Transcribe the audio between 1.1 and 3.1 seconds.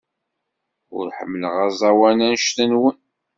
ḥemmleɣ aẓawan anect-nwen.